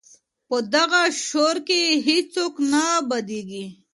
[0.47, 3.65] په دغه شور کي هیڅوک نه بېدېږي.